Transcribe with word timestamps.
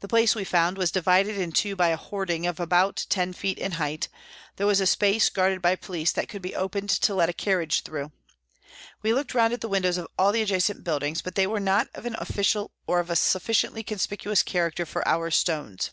The 0.00 0.08
place, 0.08 0.34
we 0.34 0.42
found, 0.42 0.76
was 0.76 0.90
divided 0.90 1.38
in 1.38 1.52
two 1.52 1.76
by 1.76 1.90
a 1.90 1.96
hoarding 1.96 2.48
of 2.48 2.58
about 2.58 3.06
ten 3.08 3.32
feet 3.32 3.58
in 3.60 3.70
height; 3.78 4.08
there 4.56 4.66
was 4.66 4.80
a 4.80 4.88
space, 4.88 5.30
guarded 5.30 5.62
by 5.62 5.76
police, 5.76 6.10
that 6.10 6.28
could 6.28 6.42
be 6.42 6.56
opened 6.56 6.90
to 6.90 7.14
let 7.14 7.28
a 7.28 7.32
carriage 7.32 7.82
through. 7.82 8.10
We 9.02 9.12
looked 9.14 9.34
round 9.34 9.52
at 9.52 9.60
the 9.60 9.68
windows 9.68 9.98
of 9.98 10.08
all 10.18 10.32
the 10.32 10.42
adjacent 10.42 10.82
buildings, 10.82 11.22
but 11.22 11.36
they 11.36 11.46
were 11.46 11.60
not 11.60 11.86
of 11.94 12.06
an 12.06 12.16
official 12.18 12.72
or 12.88 12.98
of 12.98 13.08
a 13.08 13.14
sufficiently 13.14 13.84
conspicuous 13.84 14.42
character 14.42 14.84
for 14.84 15.06
our 15.06 15.30
stones. 15.30 15.92